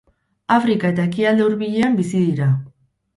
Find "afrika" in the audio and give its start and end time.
0.53-0.87